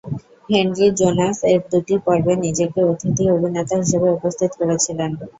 Henry, 0.49 0.87
"Jonas" 0.99 1.37
এর 1.49 1.61
দুটি 1.71 1.95
পর্বে 2.05 2.33
নিজেকে 2.37 2.79
অতিথি-অভিনেতা 2.91 3.75
হিসেবে 3.81 4.07
উপস্থিত 4.11 4.51
করেছিলেন। 4.59 5.11